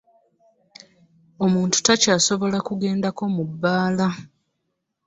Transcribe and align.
Omuntu 1.45 1.77
takyasobola 1.87 2.57
kugendako 2.67 3.23
mu 3.35 3.43
bbaala. 3.49 4.07